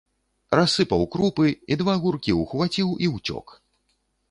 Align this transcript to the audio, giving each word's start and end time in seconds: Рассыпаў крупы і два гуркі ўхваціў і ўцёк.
Рассыпаў 0.59 1.03
крупы 1.15 1.45
і 1.75 1.77
два 1.83 1.95
гуркі 2.07 2.31
ўхваціў 2.41 2.87
і 3.07 3.13
ўцёк. 3.15 3.57